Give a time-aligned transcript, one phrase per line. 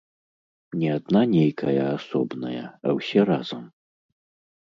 [0.83, 3.61] Не адна нейкая асобная, а ўсе разам.